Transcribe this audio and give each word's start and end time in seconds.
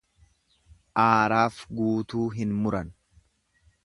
Aaraaf 1.03 1.59
guutuu 1.81 2.25
hin 2.39 2.59
muran. 2.65 2.91